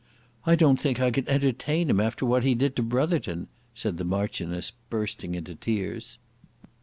[0.47, 4.03] "I don't think I could entertain him after what he did to Brotherton," said the
[4.03, 6.17] Marchioness, bursting into tears.